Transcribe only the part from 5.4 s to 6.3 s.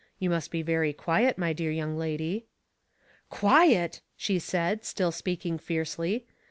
fiercely.